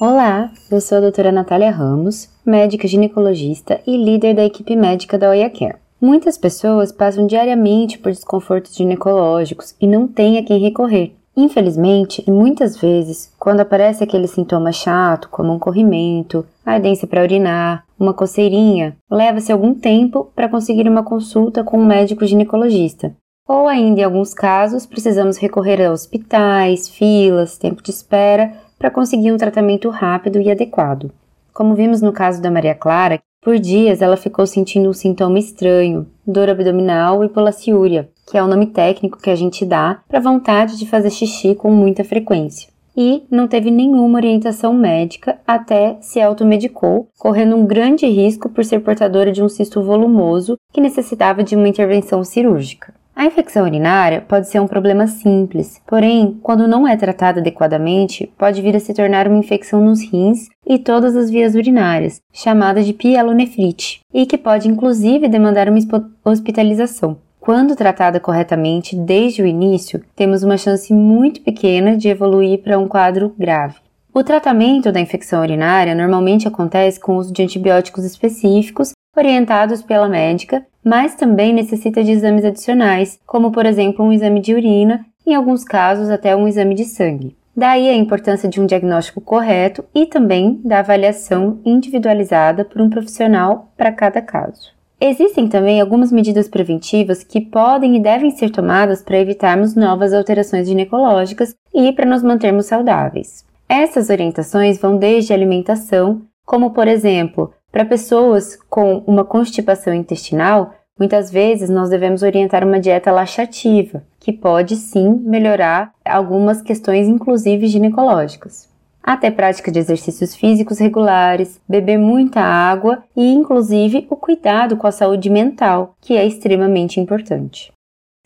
Olá, 0.00 0.52
eu 0.70 0.80
sou 0.80 0.98
a 0.98 1.00
doutora 1.00 1.30
Natália 1.30 1.70
Ramos, 1.70 2.28
médica 2.44 2.88
ginecologista 2.88 3.80
e 3.86 3.96
líder 3.96 4.34
da 4.34 4.44
equipe 4.44 4.74
médica 4.74 5.16
da 5.16 5.30
Oia 5.30 5.48
Care. 5.48 5.76
Muitas 6.00 6.36
pessoas 6.36 6.92
passam 6.92 7.26
diariamente 7.26 7.98
por 7.98 8.12
desconfortos 8.12 8.74
ginecológicos 8.74 9.74
e 9.80 9.86
não 9.86 10.06
têm 10.06 10.36
a 10.36 10.42
quem 10.42 10.58
recorrer. 10.58 11.14
Infelizmente, 11.36 12.22
e 12.26 12.30
muitas 12.30 12.76
vezes, 12.76 13.32
quando 13.38 13.60
aparece 13.60 14.04
aquele 14.04 14.28
sintoma 14.28 14.70
chato, 14.70 15.28
como 15.28 15.52
um 15.52 15.58
corrimento, 15.58 16.46
ardência 16.64 17.08
para 17.08 17.22
urinar, 17.22 17.84
uma 17.98 18.14
coceirinha, 18.14 18.96
leva-se 19.10 19.50
algum 19.50 19.74
tempo 19.74 20.30
para 20.34 20.48
conseguir 20.48 20.88
uma 20.88 21.02
consulta 21.02 21.64
com 21.64 21.78
um 21.78 21.84
médico 21.84 22.24
ginecologista. 22.24 23.14
Ou 23.48 23.66
ainda, 23.66 24.00
em 24.00 24.04
alguns 24.04 24.32
casos, 24.32 24.86
precisamos 24.86 25.36
recorrer 25.36 25.84
a 25.84 25.92
hospitais, 25.92 26.88
filas, 26.88 27.58
tempo 27.58 27.82
de 27.82 27.90
espera 27.90 28.52
para 28.78 28.90
conseguir 28.90 29.32
um 29.32 29.36
tratamento 29.36 29.90
rápido 29.90 30.40
e 30.40 30.50
adequado. 30.50 31.10
Como 31.52 31.74
vimos 31.74 32.00
no 32.00 32.12
caso 32.12 32.40
da 32.40 32.50
Maria 32.50 32.74
Clara, 32.74 33.20
por 33.42 33.58
dias 33.58 34.00
ela 34.00 34.16
ficou 34.16 34.46
sentindo 34.46 34.88
um 34.88 34.94
sintoma 34.94 35.38
estranho, 35.38 36.06
dor 36.26 36.48
abdominal 36.48 37.22
e 37.22 37.28
polaciúria, 37.28 38.08
que 38.26 38.36
é 38.38 38.42
o 38.42 38.46
nome 38.46 38.66
técnico 38.66 39.20
que 39.20 39.30
a 39.30 39.34
gente 39.34 39.64
dá 39.64 40.00
para 40.08 40.20
vontade 40.20 40.78
de 40.78 40.88
fazer 40.88 41.10
xixi 41.10 41.54
com 41.54 41.70
muita 41.70 42.04
frequência. 42.04 42.68
E 42.96 43.24
não 43.30 43.48
teve 43.48 43.70
nenhuma 43.70 44.18
orientação 44.18 44.72
médica 44.72 45.38
até 45.46 45.96
se 46.00 46.20
automedicou, 46.20 47.08
correndo 47.18 47.56
um 47.56 47.66
grande 47.66 48.06
risco 48.06 48.48
por 48.48 48.64
ser 48.64 48.80
portadora 48.80 49.32
de 49.32 49.42
um 49.42 49.48
cisto 49.48 49.82
volumoso 49.82 50.56
que 50.72 50.80
necessitava 50.80 51.42
de 51.42 51.56
uma 51.56 51.68
intervenção 51.68 52.22
cirúrgica. 52.22 52.94
A 53.16 53.26
infecção 53.26 53.64
urinária 53.64 54.20
pode 54.20 54.48
ser 54.48 54.58
um 54.58 54.66
problema 54.66 55.06
simples, 55.06 55.80
porém, 55.86 56.36
quando 56.42 56.66
não 56.66 56.86
é 56.86 56.96
tratada 56.96 57.38
adequadamente, 57.38 58.32
pode 58.36 58.60
vir 58.60 58.74
a 58.74 58.80
se 58.80 58.92
tornar 58.92 59.28
uma 59.28 59.38
infecção 59.38 59.80
nos 59.80 60.02
rins 60.02 60.48
e 60.66 60.80
todas 60.80 61.14
as 61.14 61.30
vias 61.30 61.54
urinárias, 61.54 62.20
chamada 62.32 62.82
de 62.82 62.92
pielonefrite, 62.92 64.00
e 64.12 64.26
que 64.26 64.36
pode 64.36 64.68
inclusive 64.68 65.28
demandar 65.28 65.68
uma 65.68 65.78
hospitalização. 66.24 67.16
Quando 67.44 67.76
tratada 67.76 68.18
corretamente 68.18 68.96
desde 68.96 69.42
o 69.42 69.46
início, 69.46 70.02
temos 70.16 70.42
uma 70.42 70.56
chance 70.56 70.90
muito 70.94 71.42
pequena 71.42 71.94
de 71.94 72.08
evoluir 72.08 72.62
para 72.62 72.78
um 72.78 72.88
quadro 72.88 73.34
grave. 73.38 73.74
O 74.14 74.24
tratamento 74.24 74.90
da 74.90 74.98
infecção 74.98 75.42
urinária 75.42 75.94
normalmente 75.94 76.48
acontece 76.48 76.98
com 76.98 77.12
o 77.12 77.18
uso 77.18 77.34
de 77.34 77.42
antibióticos 77.42 78.02
específicos 78.02 78.92
orientados 79.14 79.82
pela 79.82 80.08
médica, 80.08 80.64
mas 80.82 81.16
também 81.16 81.52
necessita 81.52 82.02
de 82.02 82.12
exames 82.12 82.46
adicionais, 82.46 83.20
como 83.26 83.52
por 83.52 83.66
exemplo 83.66 84.02
um 84.02 84.10
exame 84.10 84.40
de 84.40 84.54
urina, 84.54 85.04
em 85.26 85.34
alguns 85.34 85.64
casos 85.64 86.08
até 86.08 86.34
um 86.34 86.48
exame 86.48 86.74
de 86.74 86.86
sangue. 86.86 87.36
Daí 87.54 87.90
a 87.90 87.94
importância 87.94 88.48
de 88.48 88.58
um 88.58 88.64
diagnóstico 88.64 89.20
correto 89.20 89.84
e 89.94 90.06
também 90.06 90.62
da 90.64 90.78
avaliação 90.78 91.60
individualizada 91.62 92.64
por 92.64 92.80
um 92.80 92.88
profissional 92.88 93.70
para 93.76 93.92
cada 93.92 94.22
caso. 94.22 94.73
Existem 95.06 95.46
também 95.46 95.82
algumas 95.82 96.10
medidas 96.10 96.48
preventivas 96.48 97.22
que 97.22 97.38
podem 97.38 97.94
e 97.94 98.00
devem 98.00 98.30
ser 98.30 98.48
tomadas 98.48 99.02
para 99.02 99.18
evitarmos 99.18 99.74
novas 99.74 100.14
alterações 100.14 100.66
ginecológicas 100.66 101.54
e 101.74 101.92
para 101.92 102.06
nos 102.06 102.22
mantermos 102.22 102.64
saudáveis. 102.64 103.44
Essas 103.68 104.08
orientações 104.08 104.78
vão 104.78 104.96
desde 104.96 105.34
alimentação, 105.34 106.22
como 106.46 106.70
por 106.70 106.88
exemplo, 106.88 107.52
para 107.70 107.84
pessoas 107.84 108.56
com 108.70 109.04
uma 109.06 109.26
constipação 109.26 109.92
intestinal, 109.92 110.72
muitas 110.98 111.30
vezes 111.30 111.68
nós 111.68 111.90
devemos 111.90 112.22
orientar 112.22 112.66
uma 112.66 112.80
dieta 112.80 113.12
laxativa, 113.12 114.02
que 114.18 114.32
pode 114.32 114.74
sim 114.74 115.20
melhorar 115.22 115.92
algumas 116.02 116.62
questões, 116.62 117.08
inclusive 117.08 117.66
ginecológicas. 117.66 118.72
Até 119.06 119.30
prática 119.30 119.70
de 119.70 119.78
exercícios 119.78 120.34
físicos 120.34 120.78
regulares, 120.78 121.60
beber 121.68 121.98
muita 121.98 122.40
água 122.40 123.04
e, 123.14 123.30
inclusive, 123.34 124.06
o 124.08 124.16
cuidado 124.16 124.78
com 124.78 124.86
a 124.86 124.92
saúde 124.92 125.28
mental, 125.28 125.94
que 126.00 126.16
é 126.16 126.26
extremamente 126.26 126.98
importante. 126.98 127.70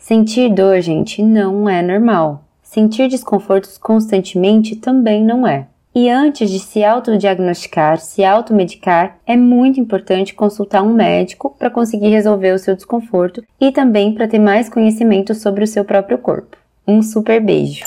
Sentir 0.01 0.49
dor, 0.55 0.81
gente, 0.81 1.21
não 1.21 1.69
é 1.69 1.83
normal. 1.83 2.45
Sentir 2.63 3.09
desconfortos 3.09 3.77
constantemente 3.77 4.77
também 4.77 5.25
não 5.25 5.45
é. 5.45 5.67
E 5.93 6.09
antes 6.09 6.49
de 6.49 6.61
se 6.61 6.85
autodiagnosticar, 6.85 7.99
se 7.99 8.25
automedicar, 8.25 9.19
é 9.27 9.37
muito 9.37 9.81
importante 9.81 10.33
consultar 10.33 10.85
um 10.85 10.95
médico 10.95 11.57
para 11.59 11.71
conseguir 11.71 12.11
resolver 12.11 12.53
o 12.53 12.59
seu 12.59 12.77
desconforto 12.77 13.43
e 13.61 13.73
também 13.73 14.15
para 14.15 14.29
ter 14.29 14.39
mais 14.39 14.69
conhecimento 14.69 15.35
sobre 15.35 15.65
o 15.65 15.67
seu 15.67 15.85
próprio 15.85 16.19
corpo. 16.19 16.57
Um 16.87 17.03
super 17.03 17.41
beijo! 17.41 17.85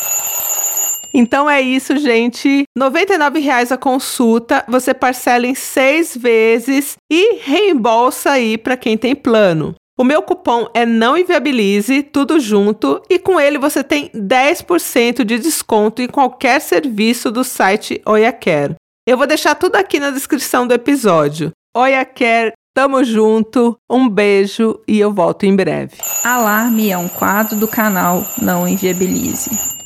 Então 1.13 1.49
é 1.49 1.61
isso, 1.61 1.97
gente. 1.97 2.63
R$ 2.77 3.39
reais 3.39 3.71
a 3.71 3.77
consulta, 3.77 4.63
você 4.67 4.93
parcela 4.93 5.45
em 5.45 5.55
seis 5.55 6.15
vezes 6.15 6.95
e 7.11 7.37
reembolsa 7.41 8.31
aí 8.31 8.57
para 8.57 8.77
quem 8.77 8.97
tem 8.97 9.15
plano. 9.15 9.75
O 9.99 10.03
meu 10.03 10.21
cupom 10.21 10.67
é 10.73 10.85
não 10.85 11.17
inviabilize, 11.17 12.01
tudo 12.01 12.39
junto, 12.39 13.01
e 13.09 13.19
com 13.19 13.39
ele 13.39 13.59
você 13.59 13.83
tem 13.83 14.09
10% 14.15 15.23
de 15.23 15.37
desconto 15.37 16.01
em 16.01 16.07
qualquer 16.07 16.59
serviço 16.59 17.29
do 17.29 17.43
site 17.43 18.01
Oiacare. 18.05 18.75
Eu 19.05 19.17
vou 19.17 19.27
deixar 19.27 19.53
tudo 19.55 19.75
aqui 19.75 19.99
na 19.99 20.09
descrição 20.09 20.65
do 20.65 20.73
episódio. 20.73 21.51
Oiacare, 21.75 22.53
tamo 22.73 23.03
junto, 23.03 23.77
um 23.89 24.09
beijo 24.09 24.79
e 24.87 24.99
eu 24.99 25.13
volto 25.13 25.45
em 25.45 25.55
breve. 25.55 25.97
Alarme 26.23 26.89
é 26.89 26.97
um 26.97 27.07
quadro 27.07 27.55
do 27.55 27.67
canal 27.67 28.25
Não 28.41 28.67
Inviabilize. 28.67 29.80